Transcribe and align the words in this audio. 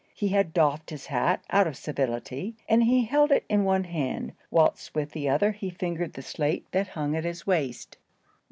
He 0.15 0.29
had 0.29 0.51
doffed 0.51 0.89
his 0.89 1.05
hat, 1.05 1.43
out 1.51 1.67
of 1.67 1.77
civility, 1.77 2.55
and 2.67 2.81
he 2.85 3.05
held 3.05 3.29
it 3.31 3.45
in 3.47 3.63
one 3.63 3.83
hand, 3.83 4.33
whilst 4.49 4.95
with 4.95 5.11
the 5.11 5.29
other 5.29 5.51
he 5.51 5.69
fingered 5.69 6.13
the 6.13 6.23
slate 6.23 6.65
that 6.71 6.87
hung 6.87 7.15
at 7.15 7.23
his 7.23 7.45
waist. 7.45 7.97